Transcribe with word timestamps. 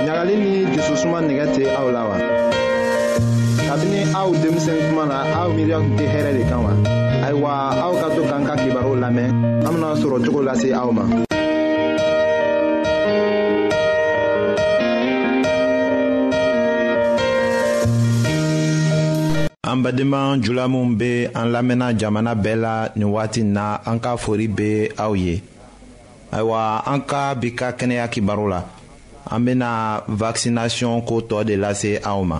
ɲagali 0.04 0.36
ni 0.44 0.52
jususuma 0.76 1.20
nɛgɛ 1.24 1.46
tɛ 1.56 1.64
aw 1.80 1.88
la 1.96 2.04
wa 2.10 2.16
kabini 3.70 4.00
aw 4.20 4.28
denmisɛn 4.42 4.78
kuma 4.88 5.04
na 5.12 5.18
aw 5.42 5.48
miiriya 5.56 5.78
tun 5.84 5.94
tɛ 6.00 6.06
hɛrɛ 6.14 6.32
de 6.38 6.44
kan 6.50 6.60
wa 6.66 6.72
ayiwa 7.26 7.52
aw 7.86 7.94
ka 8.02 8.08
to 8.16 8.22
k'an 8.30 8.44
ka 8.48 8.54
kibaru 8.62 8.92
lamɛn 9.04 9.30
an 9.68 9.72
bena 9.74 9.90
sɔrɔ 10.02 10.18
cogo 10.24 10.40
lase 10.48 10.70
aw 10.80 10.90
ma 10.98 11.04
an 19.70 19.78
badenma 19.84 20.22
jula 20.44 20.66
minw 20.74 20.96
be 21.00 21.12
an 21.40 21.48
lamɛnna 21.54 21.88
jamana 22.00 22.32
bɛɛ 22.44 22.56
la 22.64 22.74
nin 22.96 23.10
wagati 23.16 23.44
na 23.56 23.78
an 23.90 24.00
ka 24.00 24.16
fori 24.16 24.48
be 24.48 24.70
aw 25.06 25.14
ye 25.16 25.42
ayiwa 26.32 26.62
an 26.94 27.00
ka 27.02 27.34
bi 27.34 27.50
ka 27.60 27.72
kɛnɛya 27.72 28.06
kibaru 28.14 28.48
la 28.50 28.62
an 29.32 29.40
bena 29.46 30.04
vakisinasiɔn 30.08 31.04
ko 31.06 31.22
tɔɔ 31.22 31.44
de 31.46 31.56
lase 31.58 32.00
aw 32.06 32.22
ma 32.24 32.40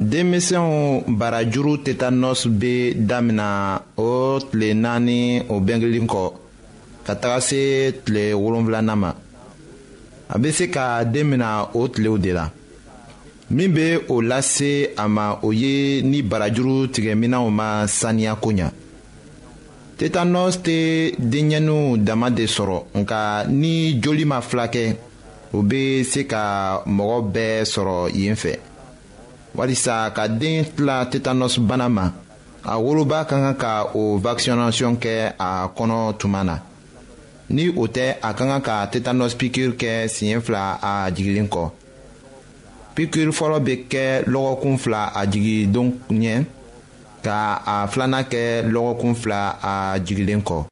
denmisɛnw 0.00 1.02
barajuru 1.18 1.76
tetanɔsi 1.84 2.48
bɛ 2.48 2.72
damina 3.06 3.82
o 3.98 4.38
tile 4.50 4.74
naani 4.82 5.42
o 5.50 5.60
bɛnkelen 5.60 6.06
kɔ 6.08 6.32
ka 7.06 7.14
taga 7.14 7.40
se 7.40 7.92
tile 8.04 8.22
wolonfilanan 8.32 8.96
ma 8.98 9.10
a 10.28 10.38
bɛ 10.38 10.50
se 10.52 10.70
ka 10.70 11.04
den 11.04 11.28
minɛ 11.28 11.68
o 11.74 11.86
tilew 11.88 12.16
de 12.18 12.32
la 12.32 12.48
min 13.50 13.68
bɛ 13.74 14.00
o 14.08 14.22
lase 14.22 14.88
a 14.96 15.06
ma 15.06 15.38
o 15.42 15.50
ye 15.52 16.00
ni 16.02 16.22
barajuru 16.22 16.88
tigɛminɛw 16.88 17.50
ma 17.50 17.84
saniya 17.86 18.34
ko 18.40 18.50
ɲɛ 18.52 18.70
tetanɔsi 19.98 20.60
tɛ 20.62 21.16
denɲɛninw 21.18 21.98
dama 22.04 22.30
de 22.30 22.46
sɔrɔ 22.46 22.84
nka 22.94 23.44
ni 23.48 24.00
joli 24.00 24.24
ma 24.24 24.40
fila 24.40 24.66
kɛ 24.68 24.96
o 25.52 25.62
bɛ 25.62 26.04
se 26.04 26.24
ka 26.24 26.82
mɔgɔ 26.86 27.20
bɛɛ 27.34 27.64
sɔrɔ 27.64 28.10
yen 28.14 28.34
fɛ 28.36 28.56
walisa 29.54 30.10
ka 30.10 30.28
den 30.28 30.64
tila 30.76 31.06
tetanɔsi 31.06 31.60
bana 31.60 31.88
ma 31.88 32.06
a 32.64 32.74
woloba 32.78 33.24
ka 33.28 33.36
kan 33.42 33.54
ka 33.58 33.72
o 33.94 34.18
vakisinasiɔn 34.22 34.96
kɛ 35.02 35.32
a 35.38 35.50
kɔnɔ 35.76 36.16
tuma 36.18 36.44
na 36.44 36.58
ni 37.50 37.68
o 37.68 37.86
tɛ 37.86 38.16
a 38.22 38.32
ka 38.34 38.44
kan 38.46 38.60
ka 38.62 38.86
tetanɔsi 38.86 39.36
pikiri 39.36 39.72
kɛ 39.72 40.06
siɲɛ 40.08 40.40
fila 40.40 40.78
a 40.82 41.10
jigilen 41.10 41.48
kɔ 41.48 41.70
pikiri 42.94 43.32
fɔlɔ 43.32 43.58
bɛ 43.66 43.74
kɛ 43.90 44.22
lɔgɔkun 44.32 44.78
fila 44.78 45.12
a 45.14 45.26
jigidon 45.26 45.92
ɲɛ 46.08 46.44
ka 47.24 47.62
a 47.66 47.88
filanan 47.90 48.24
kɛ 48.32 48.62
lɔgɔkun 48.72 49.14
fila 49.16 49.56
a 49.62 49.98
jigilen 50.00 50.42
kɔ 50.42 50.69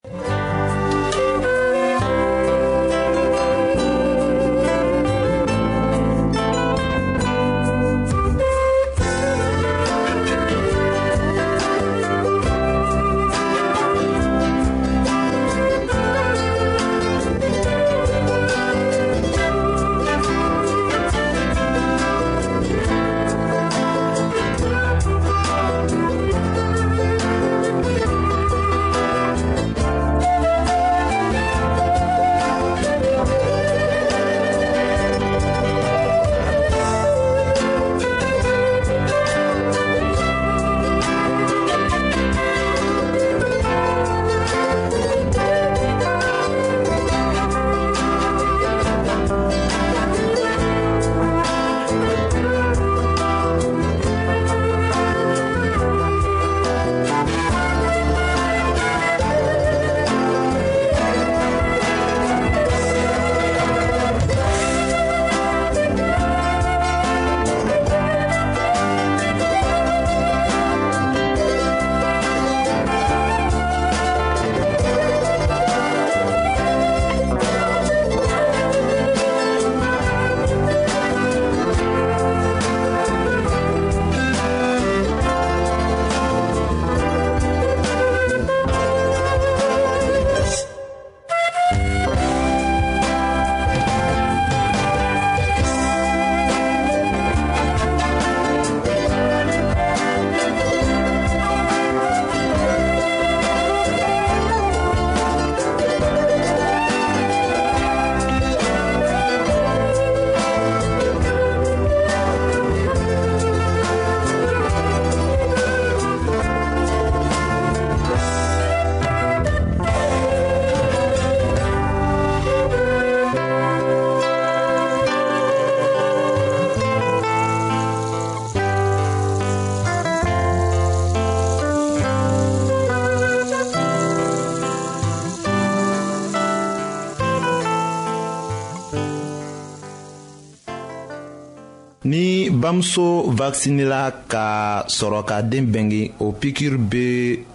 ni 142.09 142.49
bamuso 142.51 143.05
vakisinela 143.37 144.13
ka 144.29 144.85
sɔrɔ 144.89 145.23
ka 145.29 145.43
den 145.43 145.67
bɛnge 145.73 146.11
o 146.21 146.33
pikiri 146.33 146.79
bɛ 146.79 147.05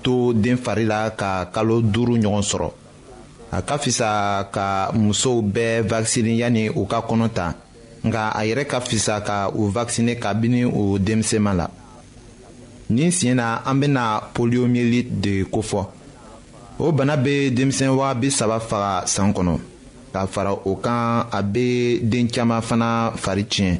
to 0.04 0.34
den 0.34 0.58
fari 0.58 0.86
la 0.86 1.10
ka 1.22 1.46
kalo 1.54 1.82
duuru 1.82 2.14
ɲɔgɔn 2.22 2.42
sɔrɔ 2.52 2.70
a 3.58 3.62
ka 3.62 3.78
fisa 3.78 4.50
ka 4.52 4.92
musow 4.94 5.42
bɛɛ 5.42 5.82
vakisini 5.90 6.38
yanni 6.42 6.70
u 6.70 6.86
ka 6.86 7.02
kɔnɔ 7.02 7.30
ta 7.34 7.54
nka 8.04 8.30
a 8.34 8.42
yɛrɛ 8.50 8.66
ka 8.68 8.80
fisa 8.82 9.22
ka 9.26 9.50
u 9.56 9.72
vakisine 9.74 10.16
kabini 10.20 10.62
u 10.66 11.00
denmisɛnma 11.00 11.54
la 11.56 11.68
nin 12.90 13.10
siɲɛ 13.12 13.34
na 13.36 13.62
an 13.66 13.80
bɛna 13.82 14.04
poliomyélite 14.34 15.20
de 15.22 15.44
kofɔ 15.46 15.86
o 16.78 16.92
bana 16.92 17.18
bɛ 17.18 17.50
denmisɛn 17.56 17.96
waa 17.96 18.14
bi 18.14 18.30
saba 18.30 18.60
faga 18.60 19.08
san 19.08 19.32
kɔnɔ 19.34 19.58
ka 20.14 20.26
fara 20.28 20.52
o 20.54 20.76
kan 20.76 21.26
a 21.32 21.42
bɛ 21.44 22.02
den 22.10 22.28
caman 22.28 22.62
fana 22.62 23.14
fari 23.18 23.46
tiɲɛ 23.48 23.80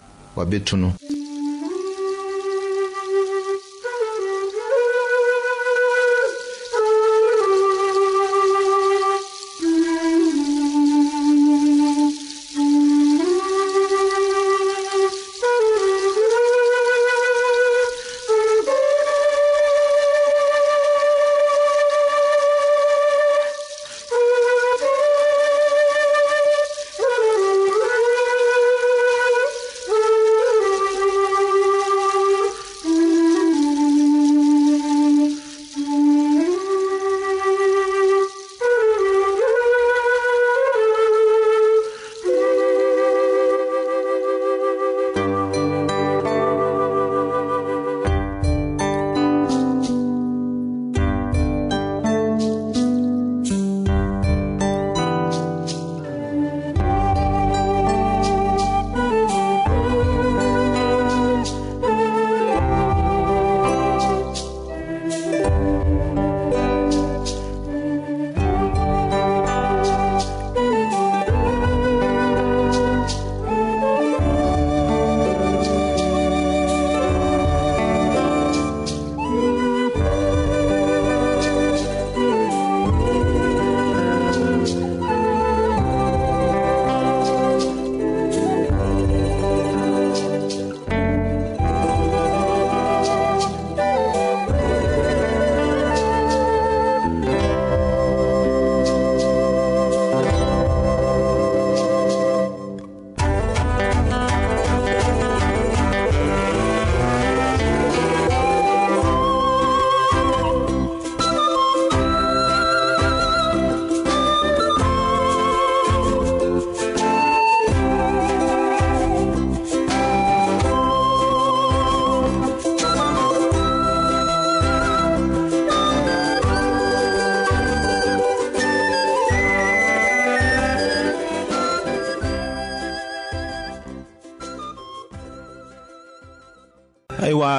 wa 0.35 0.45
be 0.45 0.59
tunu 0.59 0.93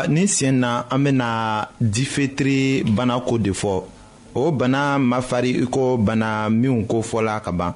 ayiwa 0.02 0.14
ni 0.14 0.26
siɲɛ 0.28 0.52
na 0.52 0.84
an 0.90 0.98
bɛna 1.04 1.68
difetiri 1.80 2.84
bana 2.96 3.20
ko 3.20 3.38
de 3.38 3.50
fɔ 3.52 3.82
o 4.34 4.50
bana 4.50 4.98
ma 4.98 5.20
fari 5.20 5.50
i 5.62 5.66
ko 5.70 5.96
bana 5.96 6.48
minw 6.50 6.84
ko 6.86 7.02
fɔla 7.02 7.40
ka 7.44 7.52
ban 7.52 7.74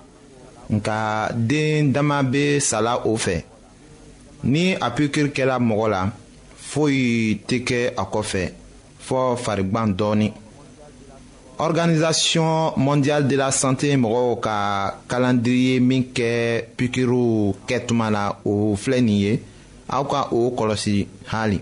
nka 0.75 1.31
den 1.35 1.93
dama 1.93 2.23
bɛ 2.23 2.61
sala 2.61 2.97
o 3.07 3.17
fɛ 3.17 3.43
ni 4.45 4.75
a 4.75 4.91
pikiri 4.91 5.31
kɛla 5.33 5.59
mɔgɔ 5.59 5.89
la 5.89 6.13
foyi 6.57 7.39
tɛ 7.47 7.65
kɛ 7.67 7.93
a 7.97 8.05
kɔfɛ 8.05 8.53
fɔ 9.09 9.37
farigban 9.37 9.95
dɔɔni 9.97 10.33
organisation 11.59 12.73
mondiale 12.77 13.27
de 13.29 13.37
la 13.37 13.51
sante 13.51 13.87
mɔgɔw 13.97 14.41
ka 14.41 14.95
calendrier 15.09 15.81
min 15.81 16.05
kɛ 16.15 16.63
pikiriw 16.77 17.55
kɛtuma 17.69 18.11
la 18.11 18.37
o 18.45 18.75
filɛ 18.77 19.01
nin 19.01 19.19
ye 19.21 19.41
aw 19.89 20.03
ka 20.05 20.29
o 20.33 20.51
kɔlɔsi 20.57 21.07
haali. 21.33 21.61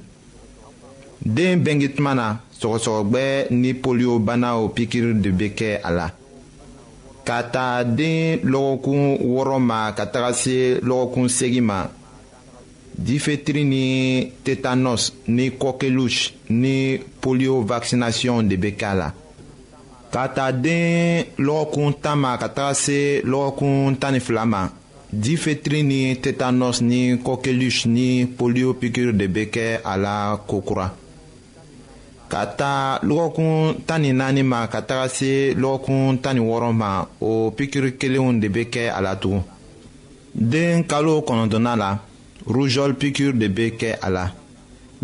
den 1.25 1.63
bengi 1.65 1.89
tuma 1.95 2.15
na 2.15 2.39
sɔgɔsɔgɔgbɛ 2.61 3.25
ni 3.51 3.73
poliyobanaw 3.83 4.61
pikiri 4.75 5.15
de 5.23 5.31
bɛ 5.39 5.49
kɛ 5.59 5.81
a 5.83 5.91
la 5.91 6.07
ka 7.27 7.43
taa 7.45 7.83
den 7.83 8.41
lɔgɔkun 8.43 9.19
wɔɔrɔ 9.23 9.59
ma 9.59 9.93
ka 9.97 10.05
taga 10.07 10.35
se 10.35 10.81
lɔgɔkun 10.83 11.29
segin 11.29 11.65
ma 11.65 11.89
difetiri 12.99 13.65
ni 13.65 14.33
tetanus 14.45 15.13
ni 15.27 15.49
kɔkeluche 15.53 16.33
ni 16.51 16.99
polio 17.23 17.63
vaccination 17.65 18.43
de 18.47 18.57
bɛ 18.57 18.77
k'a 18.79 18.95
la 18.95 19.13
ka 20.13 20.29
taa 20.29 20.51
den 20.53 21.25
lɔgɔkun 21.39 22.01
tan 22.03 22.19
ma 22.21 22.37
ka 22.37 22.49
taga 22.51 22.75
se 22.75 23.23
lɔgɔkun 23.25 23.97
tan 23.99 24.13
ni 24.13 24.21
fila 24.21 24.45
ma 24.45 24.69
difetiri 25.11 25.83
ni 25.83 26.15
tetanus 26.21 26.83
ni 26.83 27.17
kɔkeluche 27.17 27.87
ni 27.87 28.27
polio 28.27 28.75
pikiri 28.75 29.13
de 29.17 29.27
bɛ 29.29 29.51
kɛ 29.51 29.81
a 29.85 29.97
la 29.97 30.37
kokura 30.47 30.91
ka 32.35 32.47
taa 32.59 32.99
lɔgɔkun 33.09 33.87
tan 33.87 34.01
ni 34.03 34.11
naani 34.13 34.43
ma 34.43 34.61
ka 34.73 34.81
taga 34.89 35.07
se 35.17 35.55
lɔgɔkun 35.63 36.19
tan 36.23 36.35
ni 36.37 36.41
wɔɔrɔ 36.41 36.71
ma 36.81 36.91
o 37.21 37.31
pikiri 37.57 37.91
kelenw 38.01 38.41
de 38.41 38.49
bɛ 38.49 38.63
kɛ 38.75 38.83
a 38.97 39.01
la 39.07 39.13
tugun 39.23 39.43
den 40.35 40.83
kalo 40.91 41.23
kɔnɔntɔnna 41.27 41.73
la 41.83 41.91
rujɔl 42.55 42.93
pikiri 43.01 43.33
de 43.41 43.49
bɛ 43.57 43.67
kɛ 43.81 43.89
a 44.07 44.09
la 44.17 44.25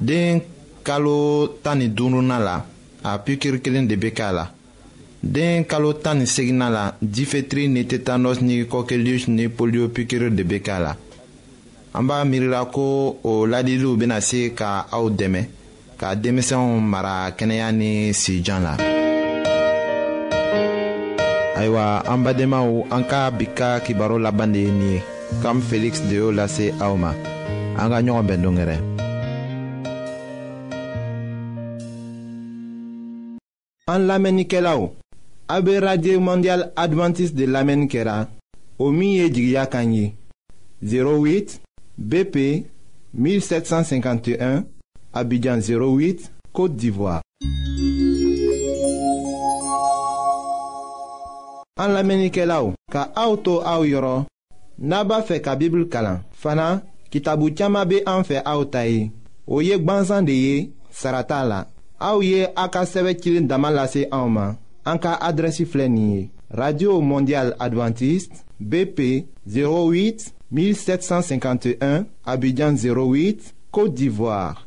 den 0.06 0.40
kalo 0.82 1.14
tan 1.62 1.76
ni 1.78 1.86
duurunan 1.96 2.40
la 2.48 2.64
a 3.08 3.10
pikiri 3.26 3.58
kelen 3.62 3.86
de 3.86 3.96
bɛ 4.02 4.10
kɛ 4.16 4.22
a 4.30 4.32
la 4.38 4.46
den 5.22 5.64
kalo 5.70 5.88
tan 6.02 6.16
ni 6.18 6.24
seginna 6.26 6.68
la 6.76 6.84
difetiri 7.00 7.68
ni 7.68 7.84
tetanus 7.86 8.38
ni 8.40 8.64
kɔkelius 8.72 9.28
ni 9.28 9.48
polio 9.48 9.88
pikiri 9.96 10.30
de 10.38 10.42
bɛ 10.50 10.58
kɛ 10.64 10.72
a 10.78 10.80
la 10.86 10.92
an 11.96 12.06
b'a 12.08 12.24
miirila 12.24 12.60
ko 12.74 12.82
o 13.22 13.46
ladiliw 13.46 13.94
bɛna 14.00 14.20
se 14.22 14.52
ka 14.54 14.86
aw 14.92 15.08
dɛmɛ. 15.10 15.42
ka 16.00 16.08
denmisɛnw 16.16 16.66
mara 16.92 17.14
kɛnɛya 17.36 17.68
ni 17.78 17.90
sijan 18.22 18.62
la 18.66 18.72
ayiwa 21.58 21.84
an 22.12 22.18
badenmaw 22.24 22.68
an 22.96 23.02
ka 23.10 23.20
bi 23.38 23.44
ka 23.58 23.68
kibaro 23.84 24.16
laban 24.18 24.52
de 24.52 24.60
ye 24.64 24.70
nin 24.72 24.88
ye 24.92 24.98
kam 25.42 25.60
feliksi 25.68 26.02
de 26.08 26.14
y'o 26.22 26.30
lase 26.38 26.64
aw 26.84 26.94
ma 27.02 27.10
an 27.80 27.90
ka 27.92 27.98
ɲɔgɔn 28.04 28.26
bɛn 28.28 28.40
dongɛrɛ 28.44 28.76
an 33.94 34.00
lamɛnnikɛlaw 34.08 34.80
a 35.54 35.56
be 35.62 35.72
radio 35.86 36.18
mondial 36.28 36.62
advantiste 36.82 37.36
de 37.36 37.44
lamɛnni 37.46 37.88
kɛra 37.92 38.16
o 38.78 38.90
min 38.90 39.10
ye 39.18 39.26
jigiya 39.34 39.66
kan 39.70 39.92
ye 39.92 40.14
08 40.82 41.58
bp 42.08 42.64
1751 43.12 44.79
Abidjan 45.12 45.58
08, 45.58 46.30
Kote 46.54 46.76
d'Ivoire 46.78 47.22
An 51.80 51.94
la 51.96 52.02
menike 52.06 52.44
la 52.46 52.60
ou 52.62 52.74
Ka 52.92 53.08
aoutou 53.18 53.62
aou 53.66 53.86
yoron 53.88 54.26
Naba 54.78 55.20
fe 55.26 55.38
ka 55.42 55.54
bibl 55.58 55.86
kalan 55.90 56.20
Fana, 56.32 56.82
ki 57.10 57.22
tabou 57.24 57.50
tiyama 57.50 57.84
be 57.88 58.02
an 58.06 58.22
fe 58.26 58.38
aoutay 58.44 59.08
Ou 59.48 59.64
yek 59.66 59.82
banzan 59.88 60.26
de 60.28 60.34
ye 60.36 60.54
Sarata 60.94 61.40
la 61.46 61.60
Aou 62.00 62.22
ye 62.26 62.44
a 62.56 62.68
ka 62.72 62.82
seve 62.86 63.14
kilin 63.18 63.48
damalase 63.50 64.06
aouman 64.10 64.58
An 64.86 64.98
ka 65.02 65.16
adresi 65.20 65.66
flenye 65.66 66.28
Radio 66.54 67.00
Mondial 67.02 67.54
Adventist 67.60 68.44
BP 68.60 69.12
08 69.50 70.30
1751 70.54 72.06
Abidjan 72.30 72.74
08, 72.78 73.54
Kote 73.74 73.94
d'Ivoire 73.94 74.66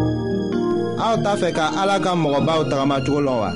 aw 1.07 1.15
t'a 1.25 1.33
fɛ 1.41 1.49
ka 1.57 1.65
ala 1.81 1.95
ka 2.05 2.11
mɔgɔbaw 2.21 2.61
tagamacogo 2.69 3.19
lɔn 3.27 3.37
wa 3.41 3.51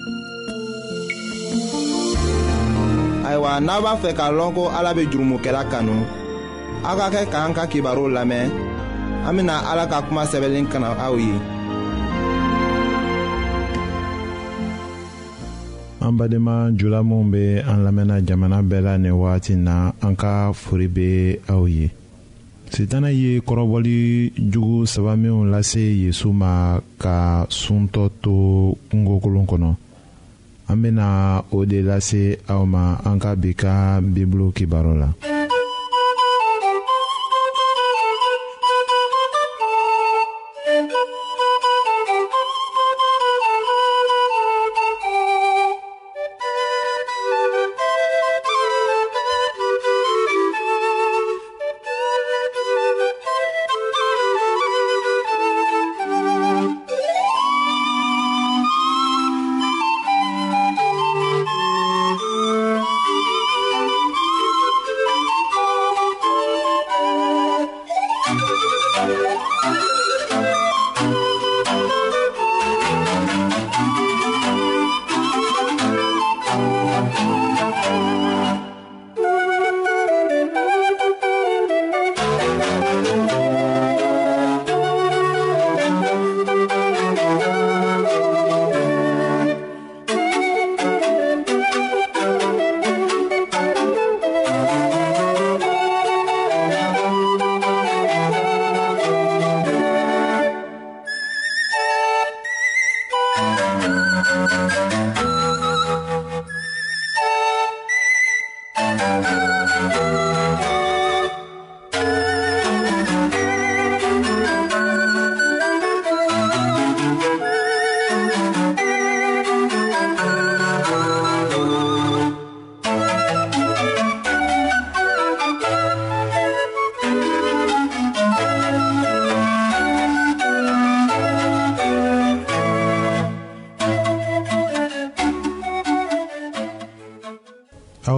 ayiwa 3.28 3.52
n'a 3.66 3.76
b'a 3.84 3.94
fɛ 4.02 4.10
k'a 4.18 4.28
lɔn 4.38 4.50
ko 4.58 4.64
ala 4.78 4.90
be 4.98 5.04
jurumokɛla 5.12 5.62
kanu 5.72 5.96
aw 6.88 6.96
ka 7.00 7.08
kɛ 7.14 7.22
k'an 7.34 7.52
ka 7.58 7.64
kibaru 7.72 8.06
lamɛn 8.16 8.46
an 9.28 9.34
bena 9.36 9.56
ala 9.72 9.84
ka 9.92 10.02
kuma 10.06 10.26
sɛbɛlen 10.32 10.68
kana 10.72 10.90
aw 11.06 11.14
ye 11.28 11.34
an 16.06 16.14
badenma 16.18 16.56
jula 16.78 17.00
be 17.34 17.44
an 17.72 17.80
lamɛnna 17.86 18.26
jamana 18.28 18.58
bɛɛ 18.70 18.82
la 18.86 18.94
nin 19.04 19.14
wagati 19.22 19.54
na 19.68 19.92
an 20.06 20.14
ka 20.22 20.52
fori 20.54 20.88
be 20.96 21.38
aw 21.54 21.66
ye 21.66 21.92
setana 22.74 23.10
ye 23.12 23.32
kɔrɔbɔli 23.46 24.34
jugu 24.52 24.86
saba 24.88 25.14
minw 25.22 25.44
lase 25.52 25.82
yezu 26.04 26.30
ma 26.34 26.80
ka 27.02 27.46
suntɔ 27.62 28.04
to 28.24 28.76
kungokolon 28.90 29.46
kɔnɔ 29.48 29.76
an 30.68 30.78
bena 30.82 31.44
o 31.52 31.66
de 31.66 31.82
lase 31.82 32.40
aw 32.48 32.66
ma 32.66 32.98
an 33.06 33.20
ka 33.20 33.36
bi 33.36 33.52
ka 33.54 34.02
bibulu 34.02 34.52
kibaru 34.54 34.94
la 35.00 35.35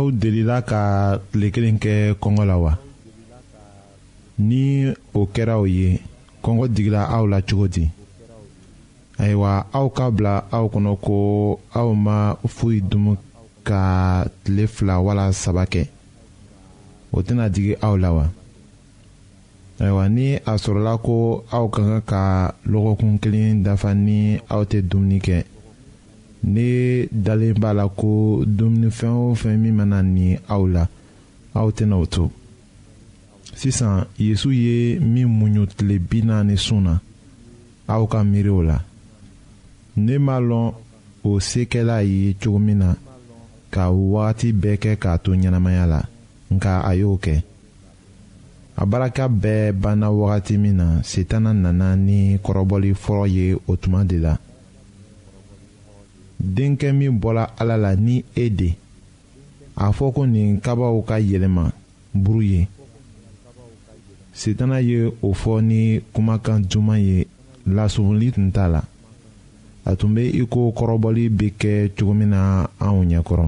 aw 0.08 0.12
delila 0.16 0.64
ka 0.70 0.80
tile 1.30 1.48
kelen 1.54 1.78
kɛ 1.84 2.16
kɔngɔ 2.22 2.44
la 2.48 2.56
wa 2.64 2.72
ni 4.48 4.64
o 5.20 5.22
kɛra 5.34 5.60
o 5.60 5.66
ye 5.68 6.00
kɔngɔ 6.44 6.64
digila 6.76 7.02
aw 7.16 7.24
la 7.28 7.40
cogo 7.48 7.68
di 7.68 7.84
ayiwa 9.20 9.52
aw 9.78 9.88
ka 9.98 10.06
bila 10.16 10.34
aw 10.58 10.66
kɔnɔ 10.74 10.92
ko 11.06 11.16
aw 11.80 11.90
ma 12.06 12.16
foyi 12.56 12.80
dumu 12.90 13.18
ka 13.68 13.82
tile 14.44 14.64
fila 14.76 14.96
wala 15.06 15.34
saba 15.34 15.64
kɛ 15.66 15.82
o 17.12 17.20
tɛna 17.26 17.52
digi 17.54 17.74
aw 17.82 17.96
la 17.98 18.10
wa 18.18 18.26
ayiwa 19.82 20.06
ni 20.16 20.26
a 20.52 20.54
sɔrɔla 20.62 21.02
ko 21.06 21.44
aw 21.52 21.66
ka 21.74 21.82
kan 21.88 22.02
ka 22.12 22.22
lɔgɔkun 22.72 23.20
kelen 23.22 23.64
dafa 23.64 23.92
ni 23.94 24.40
aw 24.54 24.64
tɛ 24.64 24.78
dumuni 24.90 25.20
kɛ 25.20 25.44
ne 26.44 27.06
dalen 27.12 27.54
b'a 27.58 27.74
la 27.74 27.88
ko 27.88 28.44
dumunifɛn 28.46 29.10
o 29.14 29.34
fɛn 29.36 29.58
min 29.58 29.74
mana 29.76 30.02
ni 30.04 30.38
aw 30.48 30.64
la 30.68 30.84
aw 31.54 31.68
tɛna 31.72 31.96
o 31.98 32.06
to 32.06 32.30
sisan 33.56 34.06
yesu 34.20 34.52
ye 34.54 35.00
min 35.00 35.28
muɲu 35.28 35.66
tile 35.76 36.00
bi 36.00 36.22
naani 36.24 36.58
sun 36.58 36.84
na 36.84 37.00
aw 37.88 38.06
ka 38.06 38.24
miiri 38.24 38.50
o 38.50 38.62
la 38.62 38.78
ne 39.98 40.18
m'a 40.18 40.38
lɔn 40.40 40.74
o 41.24 41.40
sekɛla 41.40 42.04
ye 42.06 42.36
cogo 42.42 42.60
min 42.60 42.78
na 42.78 42.94
ka 43.74 43.90
wagati 43.90 44.54
bɛɛ 44.54 44.78
kɛ 44.82 44.94
k'a 45.02 45.18
to 45.24 45.32
ɲɛnamaya 45.34 45.86
la 45.90 46.02
nka 46.54 46.86
a 46.86 46.94
y'o 46.96 47.18
kɛ 47.18 47.36
a 48.78 48.86
baraka 48.86 49.26
bɛɛ 49.28 49.72
banna 49.74 50.12
wagati 50.14 50.58
min 50.58 50.78
na 50.78 51.02
setana 51.04 51.52
nana 51.54 51.96
ni 51.96 52.38
kɔrɔbɔli 52.38 52.94
fɔlɔ 52.94 53.26
ye 53.28 53.56
o 53.68 53.76
tuma 53.76 54.06
de 54.08 54.18
la 54.20 54.38
denkɛ 56.40 56.92
min 56.94 57.14
bɔra 57.22 57.44
ala 57.60 57.78
la 57.78 57.92
ni 57.96 58.24
e 58.36 58.46
de 58.50 58.70
a 59.76 59.92
fɔ 59.92 60.14
ko 60.16 60.26
nin 60.26 60.60
kabaw 60.64 60.98
ka 61.08 61.18
yɛlɛma 61.20 61.64
buru 62.14 62.42
ye 62.54 62.68
setana 64.34 64.82
ye 64.82 65.12
o 65.22 65.30
fɔ 65.34 65.62
ni 65.70 66.00
kumakan 66.14 66.62
duman 66.70 67.00
ye 67.02 67.28
lasumuli 67.66 68.32
tun 68.32 68.52
t'a 68.52 68.68
la 68.68 68.82
a 69.86 69.96
tun 69.96 70.14
bɛ 70.16 70.22
iko 70.42 70.72
kɔrɔbɔli 70.78 71.30
bɛ 71.30 71.48
kɛ 71.60 71.92
cogo 71.98 72.14
min 72.14 72.30
na 72.30 72.68
anw 72.80 73.04
ɲɛkɔrɔ 73.06 73.48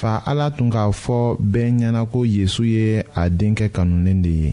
fa 0.00 0.12
ala 0.30 0.46
tun 0.56 0.72
k'a 0.74 0.82
fɔ 1.02 1.18
bɛɛ 1.52 1.68
ɲɛna 1.78 2.02
ko 2.12 2.18
yezu 2.36 2.62
ye 2.74 2.86
a 3.20 3.22
denkɛ 3.38 3.66
kanulen 3.74 4.22
de 4.24 4.32
ye 4.42 4.50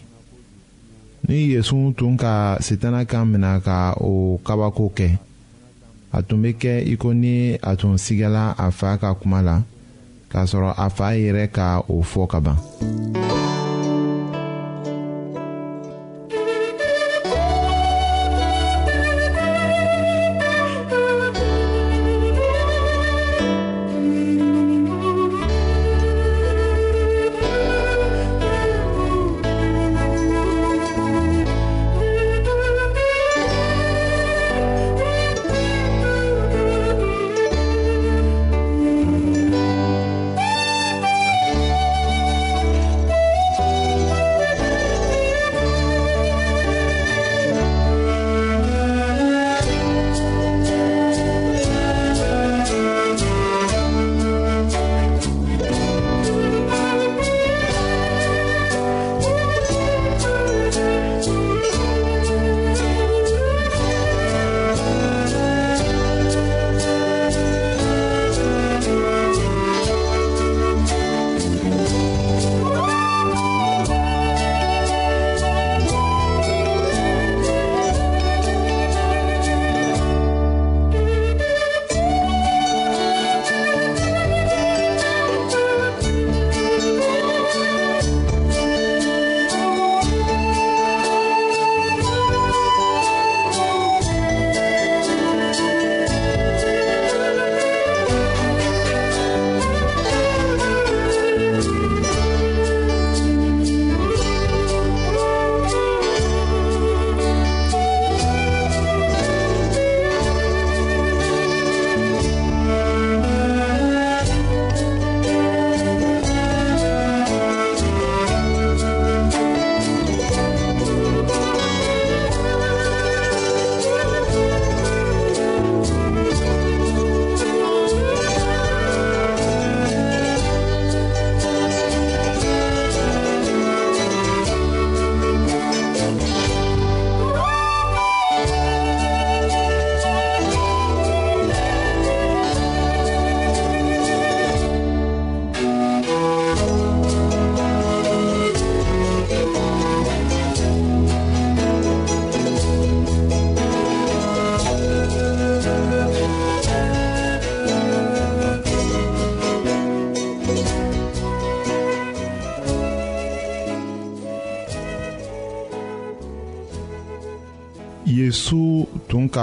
ni 1.26 1.36
yezu 1.56 1.76
tun 1.98 2.16
ka 2.22 2.32
sitana 2.66 3.00
kan 3.10 3.24
minɛ 3.32 3.50
ka 3.66 3.78
o 4.10 4.12
kabako 4.46 4.84
kɛ 4.98 5.08
a 6.16 6.18
tun 6.26 6.42
bɛ 6.44 6.50
kɛ 6.62 6.72
i 6.92 6.94
ko 7.02 7.08
ni 7.22 7.34
a 7.70 7.72
tun 7.80 7.96
sigala 8.04 8.44
a 8.64 8.66
fa 8.78 8.98
ka 9.02 9.08
kuma 9.18 9.38
la 9.48 9.56
k'a 10.30 10.42
sɔrɔ 10.50 10.70
a 10.84 10.86
fa 10.96 11.06
yɛrɛ 11.22 11.44
ka 11.56 11.66
o 11.92 11.94
fɔ 12.10 12.22
kaban. 12.32 12.58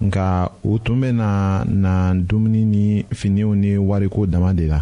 nka 0.00 0.48
u 0.62 0.78
tun 0.84 1.00
bɛna 1.02 1.64
na 1.66 2.14
dumuni 2.14 2.62
ni 2.64 3.02
finiw 3.18 3.50
ni 3.54 3.70
wariko 3.78 4.26
dama 4.26 4.50
de 4.58 4.66
la 4.72 4.80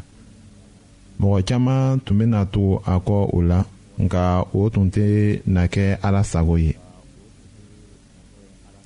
mɔgɔ 1.20 1.38
caman 1.48 1.98
tun 2.05 2.16
bɛna 2.20 2.40
to 2.52 2.62
a 2.85 2.94
kɔ 3.07 3.16
o 3.37 3.42
la 3.50 3.61
nka 4.02 4.22
o 4.59 4.68
tun 4.72 4.87
tɛ 4.94 5.07
na 5.55 5.62
kɛ 5.72 5.87
ala 6.02 6.22
sago 6.33 6.57
ye 6.59 6.72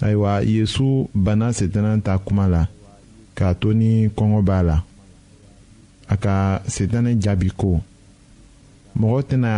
ayiwa 0.05 0.33
yesu 0.47 1.09
bana 1.15 1.53
setana 1.53 1.99
ta 2.05 2.17
kuma 2.19 2.47
la 2.49 2.63
k'a 3.37 3.55
to 3.61 3.75
ni 3.75 4.09
kɔngɔ 4.09 4.41
b'a 4.47 4.63
la 4.63 4.77
a 6.09 6.17
ka 6.17 6.63
setana 6.69 7.11
jaabi 7.23 7.51
ko 7.57 7.81
mɔgɔ 8.99 9.19
tɛna 9.29 9.51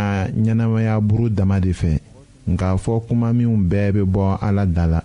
ɲɛnamaya 0.43 0.99
buru 1.07 1.29
dama 1.29 1.59
de 1.59 1.71
fɛ 1.71 1.99
nka 2.51 2.77
fɔ 2.83 3.01
kuma 3.07 3.31
minw 3.33 3.55
bɛɛ 3.69 3.91
bɛ 3.93 4.03
bɔ 4.15 4.37
ala 4.41 4.65
da 4.65 4.85
la 4.87 5.01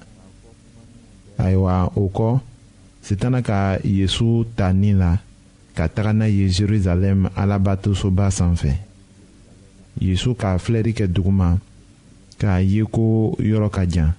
ayiwa 1.39 1.93
o 1.97 2.05
kɔ 2.17 2.31
sitana 3.07 3.41
ka 3.43 3.79
yesu 3.85 4.45
ta 4.59 4.73
ni 4.75 4.91
la 4.93 5.13
ka 5.77 5.85
taga 5.95 6.13
n'a 6.13 6.27
ye 6.27 6.47
jerusalem 6.51 7.29
alabatosoba 7.41 8.27
sanfɛ 8.37 8.73
yesu 10.05 10.35
ka 10.41 10.59
filɛri 10.63 10.93
kɛ 10.99 11.07
duguma 11.15 11.49
k'a 12.41 12.55
ye 12.71 12.83
ko 12.95 13.37
yɔrɔ 13.39 13.69
ka 13.77 13.83
jan 13.93 14.11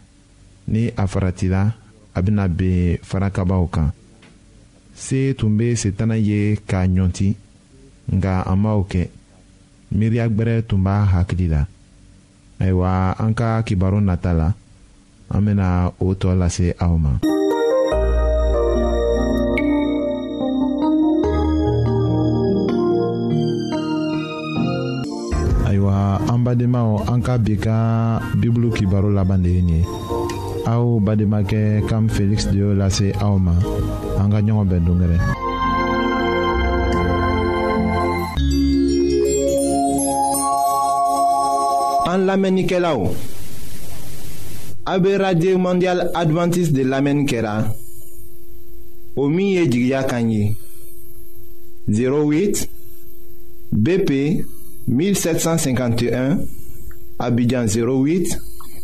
ni 0.71 0.89
a 0.95 1.03
faratila 1.12 1.73
a 2.17 2.21
bɛna 2.23 2.45
ben 2.58 2.97
farakabaw 3.03 3.63
kan 3.67 3.91
se 4.95 5.34
tun 5.38 5.58
bɛ 5.60 5.75
sitana 5.75 6.15
ye 6.17 6.55
k'a 6.67 6.88
ɲɔnti 6.88 7.27
nka 8.15 8.34
a 8.51 8.55
m'o 8.55 8.88
kɛ 8.89 9.03
miiriya 9.91 10.29
gbɛrɛ 10.29 10.63
tun 10.67 10.82
b'a 10.84 11.03
hakili 11.12 11.47
la 11.51 11.62
ayiwa 12.60 13.15
an 13.19 13.34
ka 13.34 13.63
kibaru 13.63 14.01
nata 14.03 14.34
la. 14.34 14.53
an 15.35 15.41
bena 15.45 15.67
o 16.03 16.05
tɔ 16.21 16.29
lase 16.41 16.67
aw 16.85 16.93
ma 17.03 17.13
ayiwa 25.69 25.95
an 26.31 26.39
badenmaw 26.45 26.89
an 27.11 27.19
ka 27.25 27.33
bi 27.45 27.53
ka 27.65 27.77
bibulu 28.41 28.69
kibaro 28.75 29.09
laban 29.17 29.41
de 29.45 29.49
ye 29.55 29.61
nin 29.61 29.73
ye 29.73 29.81
aw 30.73 30.83
bademakɛ 31.05 31.61
kam 31.89 32.03
feliksi 32.15 32.49
de 32.51 32.57
y'o 32.61 32.69
lase 32.81 33.07
aw 33.25 33.35
ma 33.45 33.53
an 34.21 34.27
ka 34.33 34.39
ɲɔgɔn 34.45 34.67
bɛn 34.69 34.83
dongɛrɛ 34.87 35.17
an 42.11 42.19
lamɛnnikɛlaw 42.27 42.97
AB 44.91 45.06
Radio 45.19 45.58
Mondial 45.60 46.10
Adventist 46.15 46.73
de 46.73 46.82
Lame 46.84 47.13
Nkera 47.13 47.75
Omiye 49.15 49.67
Jigya 49.69 50.02
Kanyi 50.04 50.56
08 51.88 52.67
BP 53.71 54.10
1751 54.88 56.39
Abidjan 57.19 57.65
08 57.67 58.36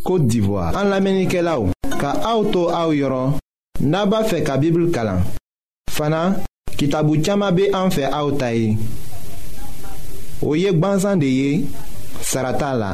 Kote 0.04 0.28
Divoa 0.28 0.68
An 0.78 0.90
Lame 0.94 1.24
Nkera 1.26 1.58
ou 1.60 1.72
Ka 1.98 2.12
aoutou 2.22 2.70
aou 2.70 2.94
yoron 2.94 3.34
Naba 3.82 4.22
fe 4.30 4.44
ka 4.46 4.60
bibl 4.62 4.92
kalan 4.94 5.26
Fana 5.90 6.22
kitabu 6.78 7.18
tchama 7.18 7.50
be 7.52 7.72
anfe 7.74 8.06
aoutay 8.06 8.76
Oyek 10.44 10.78
banzan 10.78 11.18
de 11.18 11.26
ye 11.34 11.50
Sarata 12.22 12.76
la 12.76 12.94